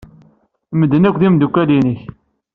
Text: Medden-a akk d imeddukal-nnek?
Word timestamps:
Medden-a 0.79 1.07
akk 1.09 1.17
d 1.19 1.23
imeddukal-nnek? 1.27 1.99